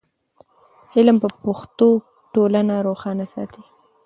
[0.95, 1.89] علم په پښتو
[2.33, 3.63] ټولنه روښانه ساتي.